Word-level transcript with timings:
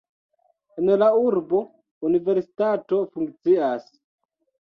En 0.81 0.87
la 1.01 1.09
urbo 1.25 1.59
universitato 2.09 3.01
funkcias. 3.17 3.85